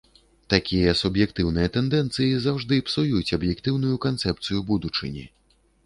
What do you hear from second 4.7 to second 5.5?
будучыні.